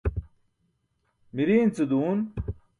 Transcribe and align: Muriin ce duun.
Muriin 1.33 1.69
ce 1.75 1.83
duun. 1.89 2.19